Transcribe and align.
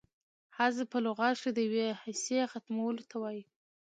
حذف 0.57 0.87
په 0.91 0.97
لغت 1.05 1.35
کښي 1.37 1.51
د 1.53 1.59
یوې 1.67 1.87
حصې 2.01 2.39
ختمولو 2.51 3.03
ته 3.09 3.15
وايي. 3.23 3.43